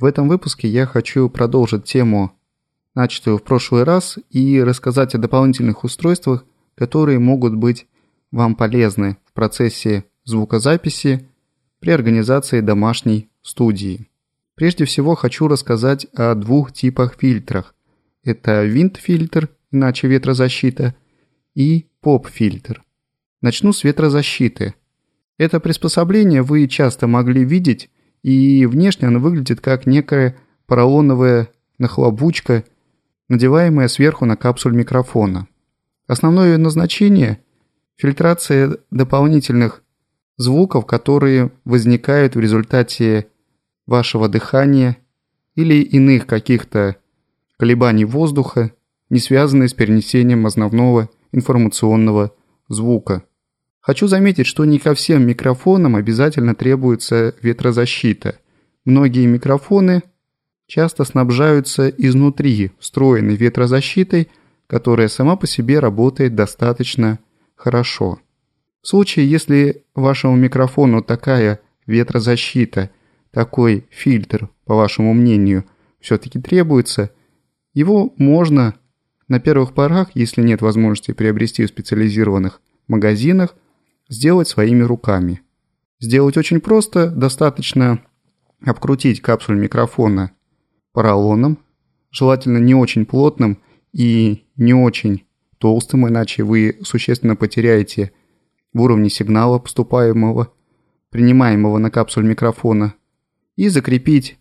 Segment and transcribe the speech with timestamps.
[0.00, 2.32] В этом выпуске я хочу продолжить тему,
[2.94, 7.86] начатую в прошлый раз, и рассказать о дополнительных устройствах, которые могут быть
[8.30, 11.28] вам полезны в процессе звукозаписи
[11.80, 14.08] при организации домашней студии.
[14.54, 17.74] Прежде всего хочу рассказать о двух типах фильтрах.
[18.24, 20.94] Это винт-фильтр, иначе ветрозащита,
[21.54, 22.82] и поп-фильтр.
[23.42, 24.74] Начну с ветрозащиты.
[25.36, 27.90] Это приспособление вы часто могли видеть,
[28.22, 32.64] и внешне оно выглядит как некая поролоновая нахлобучка,
[33.28, 35.48] надеваемая сверху на капсуль микрофона.
[36.06, 37.38] Основное назначение–
[37.96, 39.82] фильтрация дополнительных
[40.36, 43.28] звуков, которые возникают в результате
[43.86, 44.96] вашего дыхания
[45.54, 46.96] или иных каких-то
[47.58, 48.72] колебаний воздуха,
[49.10, 52.32] не связанные с перенесением основного информационного
[52.68, 53.22] звука.
[53.80, 58.36] Хочу заметить, что не ко всем микрофонам обязательно требуется ветрозащита.
[58.84, 60.02] Многие микрофоны
[60.66, 64.28] часто снабжаются изнутри встроенной ветрозащитой,
[64.66, 67.18] которая сама по себе работает достаточно
[67.56, 68.20] хорошо.
[68.82, 72.90] В случае, если вашему микрофону такая ветрозащита,
[73.30, 75.64] такой фильтр, по вашему мнению,
[76.00, 77.10] все-таки требуется,
[77.74, 78.74] его можно
[79.28, 83.54] на первых порах, если нет возможности приобрести в специализированных магазинах,
[84.10, 85.40] сделать своими руками.
[86.00, 88.00] Сделать очень просто, достаточно
[88.62, 90.32] обкрутить капсуль микрофона
[90.92, 91.58] поролоном,
[92.10, 95.24] желательно не очень плотным и не очень
[95.58, 98.12] толстым, иначе вы существенно потеряете
[98.72, 100.52] в уровне сигнала поступаемого,
[101.10, 102.94] принимаемого на капсуль микрофона,
[103.56, 104.38] и закрепить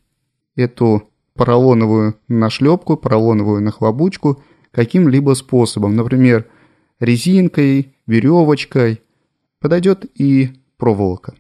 [0.56, 6.48] эту поролоновую нашлепку, поролоновую нахлобучку каким-либо способом, например,
[7.00, 9.02] резинкой, веревочкой,
[9.60, 11.36] подойдет и проволока.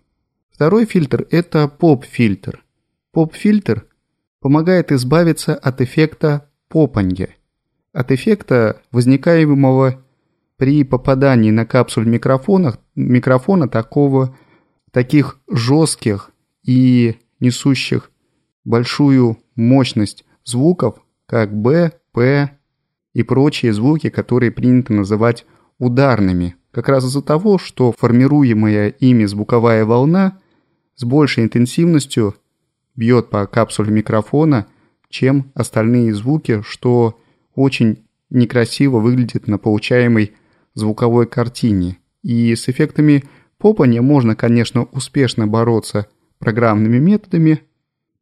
[0.51, 2.63] Второй фильтр– это поп-фильтр.
[3.11, 3.85] Поп-фильтр
[4.39, 7.29] помогает избавиться от эффекта попанья,
[7.93, 10.03] от эффекта, возникаемого
[10.57, 14.37] при попадании на капсуль микрофона, микрофона такого,
[14.91, 16.31] таких жестких
[16.63, 18.11] и несущих
[18.65, 20.95] большую мощность звуков,
[21.25, 22.57] как Б, П
[23.13, 25.45] и прочие звуки, которые принято называть
[25.77, 30.39] ударными, как раз из-за того, что формируемая ими звуковая волна
[30.95, 32.35] с большей интенсивностью
[32.95, 34.67] бьет по капсуле микрофона,
[35.09, 37.19] чем остальные звуки, что
[37.55, 40.33] очень некрасиво выглядит на получаемой
[40.75, 41.97] звуковой картине.
[42.21, 43.23] И с эффектами
[43.57, 46.07] попания можно, конечно, успешно бороться
[46.37, 47.61] программными методами,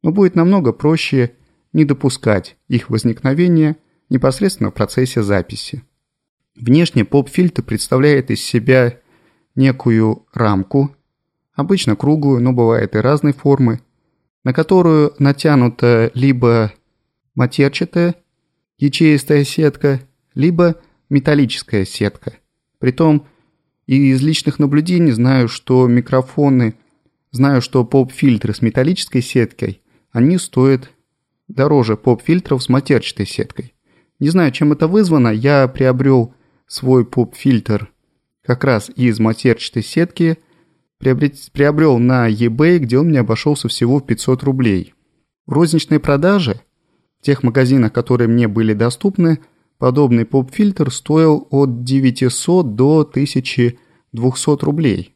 [0.04, 1.34] но будет намного проще
[1.74, 3.78] не допускать их возникновения
[4.10, 5.84] непосредственно в процессе записи.
[6.60, 9.00] Внешне поп-фильтр представляет из себя
[9.56, 10.96] некую рамку,
[11.54, 13.82] обычно круглую, но бывает и разной формы,
[14.44, 16.74] на которую натянута либо
[17.36, 18.16] матерчатая
[18.80, 20.02] ячеистая сетка,
[20.34, 20.78] либо
[21.10, 22.34] металлическая сетка.
[22.80, 23.28] Притом
[23.86, 26.74] и из личных наблюдений знаю, что микрофоны,
[27.32, 29.82] знаю, что поп-фильтры с металлической сеткой,
[30.12, 30.90] они стоят
[31.48, 33.76] дороже поп-фильтров с матерчатой сеткой.
[34.20, 36.34] Не знаю, чем это вызвано, я приобрел
[36.68, 37.92] свой поп-фильтр
[38.48, 40.38] как раз из матерчатой сетки,
[41.00, 44.94] приобрел на eBay, где он мне обошелся всего в 500 рублей.
[45.46, 46.62] В розничной продаже,
[47.20, 49.40] в тех магазинах, которые мне были доступны,
[49.78, 55.14] подобный поп-фильтр стоил от 900 до 1200 рублей.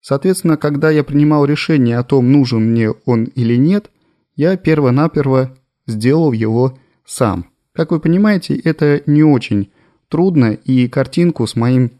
[0.00, 3.90] Соответственно, когда я принимал решение о том, нужен мне он или нет,
[4.36, 5.56] я перво-наперво
[5.86, 7.50] сделал его сам.
[7.72, 9.70] Как вы понимаете, это не очень
[10.10, 11.92] трудно, и картинку с моим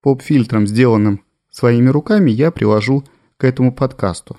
[0.00, 3.04] поп-фильтром, сделанным своими руками, я приложу
[3.36, 4.38] к этому подкасту.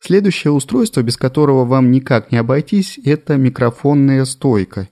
[0.00, 4.88] Следующее устройство, без которого вам никак не обойтись, это микрофонная стойка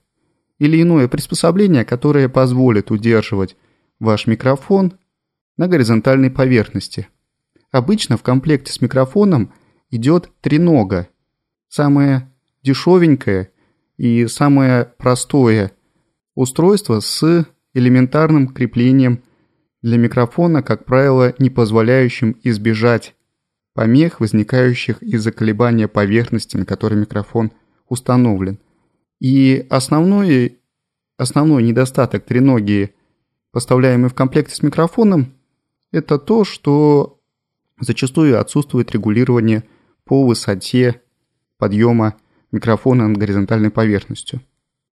[0.59, 3.57] или иное приспособление, которое позволит удерживать
[4.01, 4.95] ваш микрофон
[5.57, 7.09] на горизонтальной поверхности.
[7.71, 9.53] Обычно в комплекте с микрофоном
[9.91, 11.09] идет тренога,
[11.69, 13.51] самое дешевенькое
[13.97, 15.73] и самое простое
[16.35, 17.47] устройство с
[17.77, 19.23] элементарным креплением
[19.83, 23.15] для микрофона, как правило, не позволяющим избежать
[23.75, 27.53] помех, возникающих из-за колебания поверхности, на которой микрофон
[27.89, 28.59] установлен.
[29.21, 30.59] И основной,
[31.19, 32.95] основной недостаток треноги,
[33.53, 35.35] поставляемый в комплекте с микрофоном,
[35.93, 37.21] это то, что
[37.79, 39.65] зачастую отсутствует регулирование
[40.05, 41.03] по высоте
[41.59, 42.15] подъема
[42.53, 44.41] микрофона над горизонтальной поверхностью.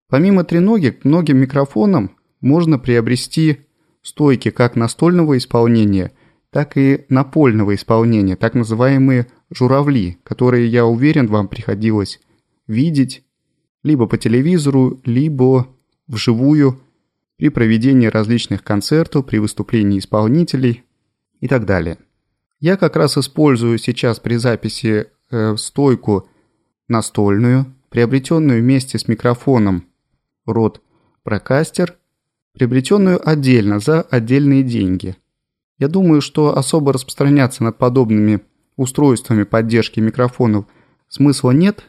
[0.08, 3.60] Помимо треноги, к многим микрофонам можно приобрести
[4.02, 6.12] стойки как настольного исполнения,
[6.50, 12.20] так и напольного исполнения, так называемые журавли, которые, я уверен, вам приходилось
[12.66, 13.24] видеть
[13.82, 15.68] либо по телевизору, либо
[16.06, 16.80] вживую
[17.36, 20.84] при проведении различных концертов, при выступлении исполнителей
[21.40, 21.98] и так далее.
[22.60, 26.28] Я как раз использую сейчас при записи э, стойку
[26.88, 29.84] настольную, приобретенную вместе с микрофоном
[30.46, 30.80] Rode
[31.26, 31.94] Procaster,
[32.54, 35.16] приобретенную отдельно за отдельные деньги.
[35.78, 38.40] Я думаю, что особо распространяться над подобными
[38.76, 40.66] устройствами поддержки микрофонов
[41.08, 41.84] смысла нет.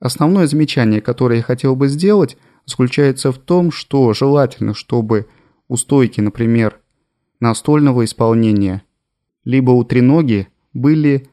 [0.00, 5.26] Основное замечание, которое я хотел бы сделать, заключается в том, что желательно, чтобы
[5.68, 6.80] у стойки, например,
[7.40, 8.82] настольного исполнения–
[9.44, 11.28] либо у треноги были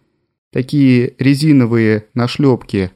[0.51, 2.92] такие резиновые нашлепки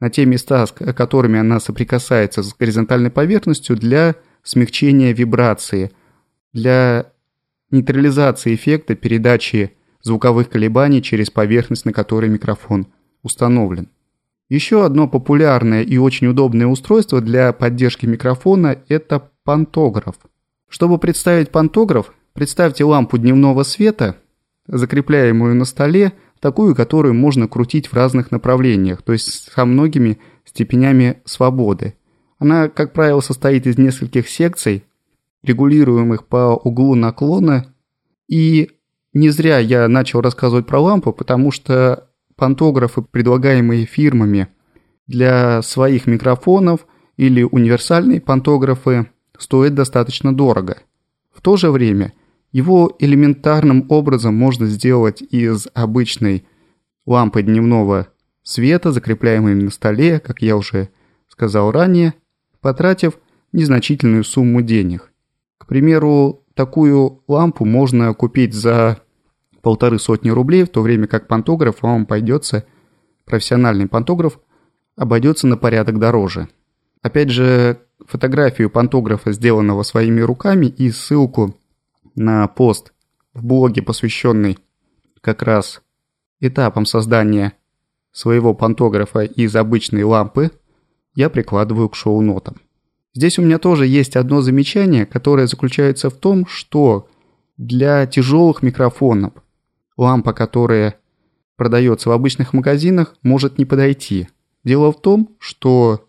[0.00, 5.90] на те места, с которыми она соприкасается с горизонтальной поверхностью для смягчения вибрации,
[6.52, 7.12] для
[7.70, 9.72] нейтрализации эффекта передачи
[10.02, 12.86] звуковых колебаний через поверхность, на которой микрофон
[13.22, 13.88] установлен.
[14.48, 20.14] Еще одно популярное и очень удобное устройство для поддержки микрофона– это пантограф.
[20.68, 24.16] Чтобы представить пантограф, представьте лампу дневного света–
[24.68, 31.20] закрепляемую на столе, такую, которую можно крутить в разных направлениях, то есть со многими степенями
[31.24, 31.94] свободы.
[32.38, 34.84] Она, как правило, состоит из нескольких секций,
[35.42, 37.72] регулируемых по углу наклона,
[38.28, 38.70] и
[39.12, 44.48] не зря я начал рассказывать про лампу, потому что пантографы, предлагаемые фирмами
[45.06, 46.86] для своих микрофонов
[47.16, 50.78] или универсальные пантографы, стоят достаточно дорого.
[51.32, 52.12] В то же время–
[52.56, 56.46] его элементарным образом можно сделать из обычной
[57.04, 58.08] лампы дневного
[58.42, 60.88] света, закрепляемой на столе, как я уже
[61.28, 62.14] сказал ранее,
[62.60, 63.18] потратив
[63.52, 65.12] незначительную сумму денег.
[65.58, 69.00] К примеру, такую лампу можно купить за
[69.62, 72.66] полторы сотни рублей, в то время как пантограф вам пойдется,
[73.24, 74.38] профессиональный пантограф,
[74.96, 76.48] обойдется на порядок дороже.
[77.02, 81.56] Опять же, фотографию пантографа, сделанного своими руками, и ссылку
[82.14, 82.92] на пост
[83.34, 84.58] в блоге, посвященный
[85.20, 85.82] как раз
[86.40, 87.54] этапам создания
[88.12, 90.50] своего пантографа из обычной лампы,
[91.16, 92.60] я прикладываю к шоу-нотам.
[93.12, 97.08] Здесь у меня тоже есть одно замечание, которое заключается в том, что
[97.56, 99.32] для тяжелых микрофонов
[99.96, 101.00] лампа, которая
[101.56, 104.28] продается в обычных магазинах, может не подойти.
[104.62, 106.06] Дело в том, что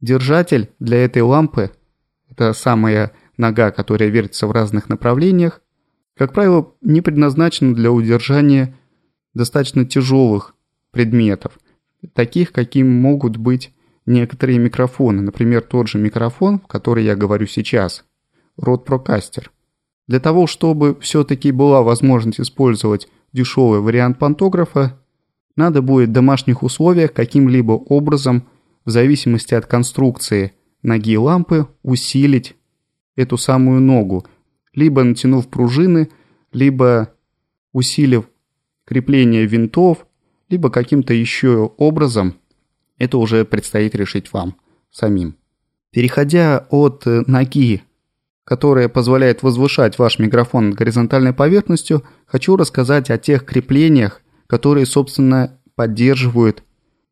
[0.00, 1.72] держатель для этой лампы,
[2.30, 5.60] это самая нога, которая вертится в разных направлениях,
[6.16, 8.74] как правило, не предназначена для удержания
[9.34, 10.54] достаточно тяжелых
[10.92, 11.58] предметов,
[12.14, 13.74] таких, каким могут быть
[14.06, 18.04] некоторые микрофоны, например, тот же микрофон, в который я говорю сейчас,
[18.60, 19.48] Rode Procaster.
[20.06, 24.98] Для того, чтобы все-таки была возможность использовать дешевый вариант пантографа,
[25.56, 28.46] надо будет в домашних условиях каким-либо образом,
[28.84, 30.52] в зависимости от конструкции
[30.82, 32.54] ноги лампы, усилить
[33.16, 34.24] эту самую ногу,
[34.74, 36.10] либо натянув пружины,
[36.52, 37.12] либо
[37.72, 38.28] усилив
[38.84, 40.06] крепление винтов,
[40.48, 42.34] либо каким-то еще образом,
[42.98, 44.56] это уже предстоит решить вам
[44.90, 45.36] самим.
[45.90, 47.82] Переходя от ноги,
[48.44, 55.58] которая позволяет возвышать ваш микрофон над горизонтальной поверхностью, хочу рассказать о тех креплениях, которые, собственно,
[55.74, 56.62] поддерживают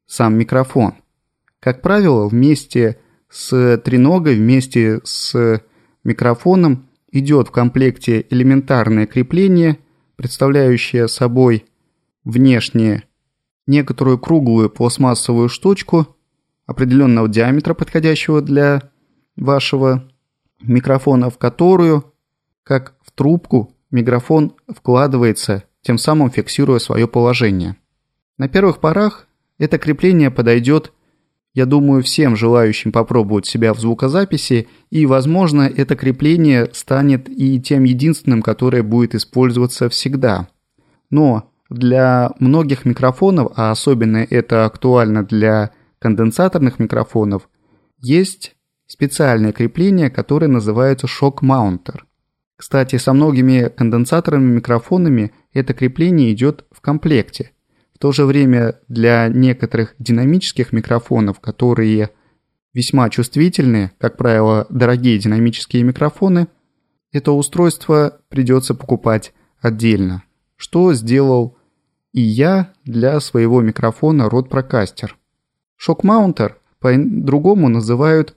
[0.07, 0.95] сам микрофон.
[1.61, 2.99] Как правило, вместе
[3.31, 5.61] с треногой, вместе с
[6.05, 9.79] микрофоном идет в комплекте элементарное крепление,
[10.17, 11.65] представляющее собой
[12.25, 13.05] внешне
[13.67, 16.17] некоторую круглую пластмассовую штучку
[16.67, 18.91] определенного диаметра, подходящего для
[19.37, 20.09] вашего
[20.63, 22.13] микрофона, в которую,
[22.63, 27.77] как в трубку, микрофон вкладывается, тем самым фиксируя свое положение.
[28.39, 29.27] На первых порах
[29.59, 30.93] это крепление подойдет
[31.55, 37.85] я думаю, всем желающим попробовать себя в звукозаписи, и, возможно, это крепление станет и тем
[37.85, 40.49] единственным, которое будет использоваться всегда.
[41.11, 47.49] Но для многих микрофонов, а особенно это актуально для конденсаторных микрофонов,
[47.99, 48.55] есть
[48.87, 52.07] специальное крепление, которое называется шок-маунтер.
[52.57, 57.53] Кстати, со многими конденсаторными микрофонами это крепление идет в комплекте.
[57.95, 62.11] В то же время для некоторых динамических микрофонов, которые
[62.73, 66.49] весьма чувствительны, как правило, дорогие динамические микрофоны,
[67.13, 70.25] это устройство придется покупать отдельно,
[70.57, 71.57] что сделал
[72.15, 75.11] и я для своего микрофона Rode Procaster.
[75.77, 78.37] Шок-маунтер по-другому называют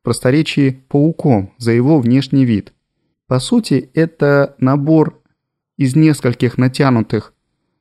[0.00, 2.72] в просторечии пауком за его внешний вид.
[3.26, 5.20] По сути, это набор
[5.76, 7.34] из нескольких натянутых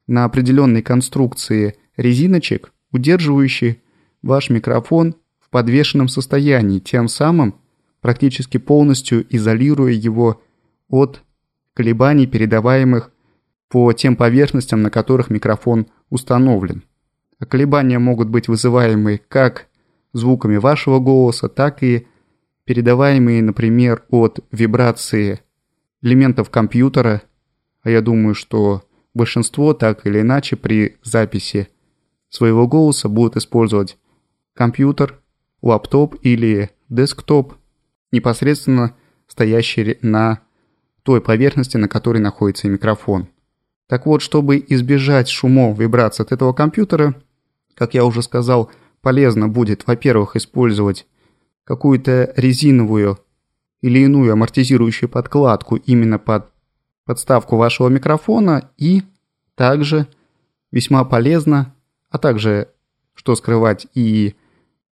[0.06, 3.78] на определенной конструкции резиночек, удерживающих
[4.22, 7.56] ваш микрофон в подвешенном состоянии, тем самым
[8.02, 10.42] практически полностью изолируя его
[10.90, 11.24] от
[11.74, 13.12] колебаний, передаваемых
[13.70, 16.84] по тем поверхностям, на которых микрофон установлен.
[17.48, 19.68] Колебания могут быть вызываемы как
[20.14, 22.08] звуками вашего голоса, так и
[22.66, 25.42] передаваемые, например, от вибрации
[26.02, 27.22] элементов компьютера,
[27.84, 28.84] а я думаю, что
[29.14, 31.70] большинство так или иначе при записи
[32.30, 33.98] своего голоса будут использовать
[34.54, 35.22] компьютер,
[35.62, 37.54] лаптоп или десктоп,
[38.12, 38.96] непосредственно
[39.28, 40.40] стоящий на
[41.04, 43.30] той поверхности, на которой находится микрофон.
[43.88, 47.16] Так вот, чтобы избежать шумов, вибраций от этого компьютера,
[47.74, 48.70] как я уже сказал,
[49.02, 51.08] полезно будет, во-первых, использовать
[51.64, 53.20] какую-то резиновую
[53.82, 56.50] или иную амортизирующую подкладку именно под
[57.06, 59.04] подставку вашего микрофона и
[59.56, 60.08] также
[60.72, 61.74] весьма полезно,
[62.10, 62.70] а также,
[63.14, 64.36] что скрывать и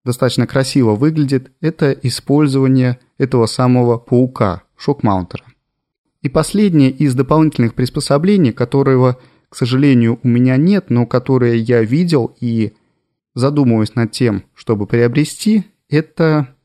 [0.05, 5.43] достаточно красиво выглядит, это использование этого самого паука, шок-маунтера.
[6.25, 12.36] И последнее из дополнительных приспособлений, которого, к сожалению, у меня нет, но которое я видел
[12.41, 12.74] и
[13.36, 16.55] задумываюсь над тем, чтобы приобрести, это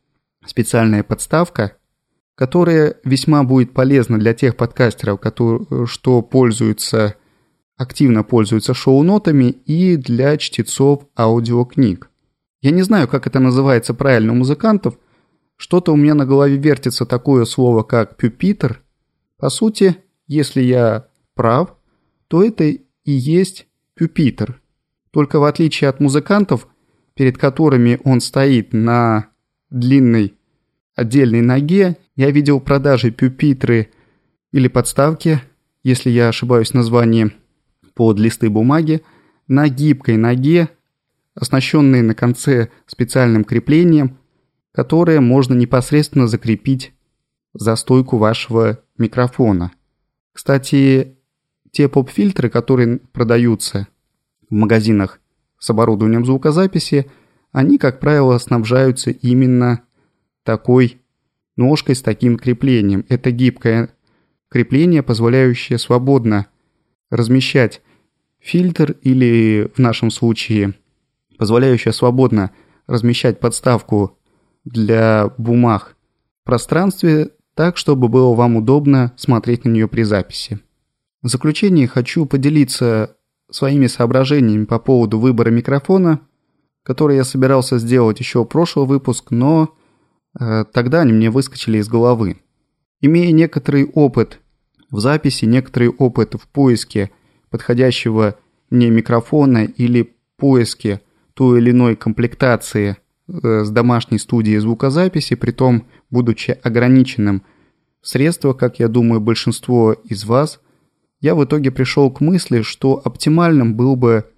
[0.47, 1.77] специальная подставка,
[2.37, 7.17] которая весьма будет полезна для тех подкастеров, которые, что пользуются,
[7.77, 12.09] активно пользуются шоу-нотами и для чтецов аудиокниг.
[12.63, 14.95] Я не знаю, как это называется правильно у музыкантов,
[15.59, 18.83] что-то у меня на голове вертится такое слово, как «пюпитер».
[19.41, 21.75] По сути, если я прав,
[22.29, 24.61] то это и есть пюпитер.
[25.11, 26.69] Только в отличие от музыкантов,
[27.15, 29.29] перед которыми он стоит на
[29.71, 30.35] длинной
[30.95, 33.91] отдельной ноге я видел продажи пюпитры
[34.53, 35.41] или подставки,
[35.83, 37.33] если я ошибаюсь в названии,
[37.95, 39.03] под листы бумаги,
[39.49, 40.69] на гибкой ноге,
[41.35, 44.19] оснащенные на конце специальным креплением,
[44.73, 46.93] которое можно непосредственно закрепить
[47.53, 49.73] за стойку вашего микрофона.
[50.33, 51.19] Кстати,
[51.71, 53.89] те поп-фильтры, которые продаются
[54.49, 55.21] в магазинах
[55.59, 57.11] с оборудованием звукозаписи,
[57.53, 59.83] они, как правило, снабжаются именно
[60.45, 61.01] такой
[61.57, 63.05] ножкой с таким креплением.
[63.09, 63.91] Это гибкое
[64.49, 66.47] крепление, позволяющее свободно
[67.11, 67.83] размещать
[68.39, 70.75] фильтр или в нашем случае
[71.41, 72.51] позволяющее свободно
[72.87, 74.19] размещать подставку
[74.65, 75.97] для бумаг
[76.43, 77.31] в пространстве
[77.61, 80.61] так, чтобы было вам удобно смотреть на нее при записи.
[81.23, 83.17] В заключение хочу поделиться
[83.51, 86.21] своими соображениями по поводу выбора микрофона,
[86.83, 89.75] который я собирался сделать еще прошлый выпуск, но
[90.39, 92.37] Э, тогда они мне выскочили из головы.
[93.01, 94.41] Имея некоторый опыт
[94.91, 97.11] в записи, некоторый опыт в поиске
[97.49, 98.37] подходящего
[98.69, 101.01] мне микрофона или поиске
[101.35, 102.97] той или иной комплектации
[103.29, 107.43] э, с домашней студии звукозаписи, при том будучи ограниченным
[108.01, 110.61] в средствах, как я думаю, большинство из вас,
[111.21, 114.31] я в итоге пришел к мысли, что оптимальным был бы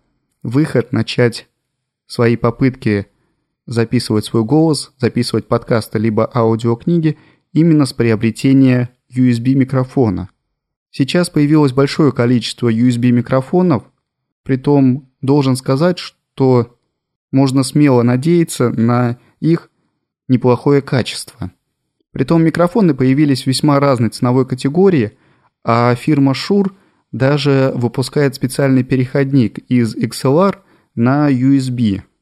[0.42, 1.48] выход начать
[2.06, 3.06] свои попытки
[3.66, 7.16] записывать свой голос, записывать подкасты либо аудиокниги
[7.52, 10.28] именно с приобретения USB-микрофона.
[10.90, 13.84] Сейчас появилось большое количество USB-микрофонов,
[14.42, 16.76] притом должен сказать, что
[17.30, 19.70] можно смело надеяться на их
[20.28, 21.52] неплохое качество.
[22.12, 25.18] Притом микрофоны появились в весьма разной ценовой категории,
[25.64, 26.70] а фирма Shure
[27.10, 30.56] даже выпускает специальный переходник из XLR
[30.94, 32.02] на USB–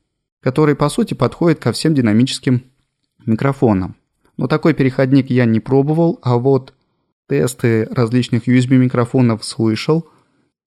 [0.40, 2.64] который по сути подходит ко всем динамическим
[3.26, 3.96] микрофонам.
[4.36, 6.74] Но такой переходник я не пробовал, а вот
[7.28, 10.08] тесты различных USB микрофонов слышал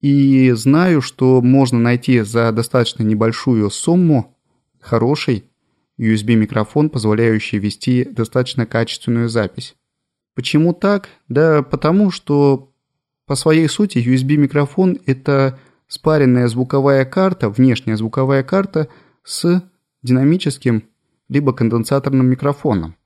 [0.00, 4.36] и знаю, что можно найти за достаточно небольшую сумму
[4.80, 5.44] хороший
[5.98, 9.74] USB микрофон, позволяющий вести достаточно качественную запись.
[10.34, 11.08] Почему так?
[11.28, 12.72] Да потому что
[13.26, 18.88] по своей сути USB микрофон это спаренная звуковая карта, внешняя звуковая карта–
[19.24, 19.62] с
[20.02, 20.84] динамическим
[21.28, 22.96] либо конденсаторным микрофоном.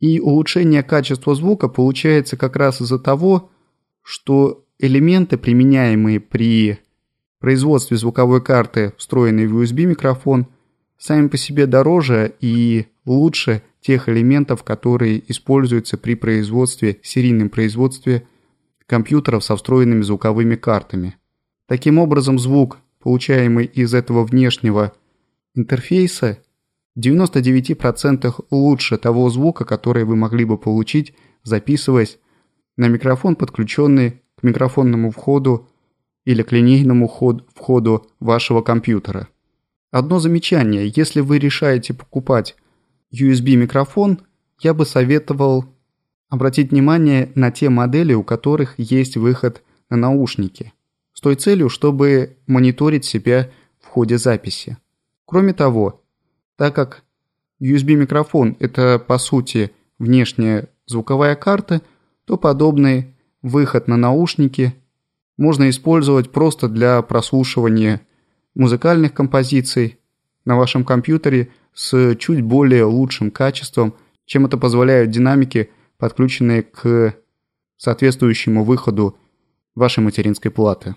[0.00, 3.50] И улучшение качества звука получается как раз из-за того,
[4.02, 6.78] что элементы, применяемые при
[7.38, 10.46] производстве звуковой карты, встроенной в USB микрофон,
[11.00, 18.26] сами по себе дороже и лучше тех элементов, которые используются при производстве, серийном производстве
[18.86, 21.16] компьютеров со встроенными звуковыми картами.
[21.66, 24.92] Таким образом, звук, получаемый из этого внешнего
[25.54, 26.38] интерфейса
[26.94, 31.14] в 99% лучше того звука, который вы могли бы получить,
[31.44, 32.18] записываясь
[32.76, 35.68] на микрофон, подключенный к микрофонному входу
[36.26, 39.28] или к линейному входу вашего компьютера.
[39.90, 40.92] Одно замечание.
[40.94, 42.54] Если вы решаете покупать
[43.12, 44.20] USB-микрофон,
[44.60, 45.64] я бы советовал
[46.28, 50.72] обратить внимание на те модели, у которых есть выход на наушники,
[51.12, 54.76] с той целью, чтобы мониторить себя в ходе записи.
[55.24, 56.04] Кроме того,
[56.56, 57.02] так как
[57.60, 61.82] USB-микрофон– это, по сути, внешняя звуковая карта,
[62.26, 64.74] то подобный выход на наушники
[65.36, 68.02] можно использовать просто для прослушивания
[68.54, 69.98] музыкальных композиций
[70.44, 73.94] на вашем компьютере с чуть более лучшим качеством,
[74.26, 77.14] чем это позволяют динамики, подключенные к
[77.76, 79.16] соответствующему выходу
[79.74, 80.94] вашей материнской платы.